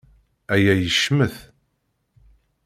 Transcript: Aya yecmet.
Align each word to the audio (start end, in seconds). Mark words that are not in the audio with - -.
Aya 0.53 0.73
yecmet. 0.81 1.35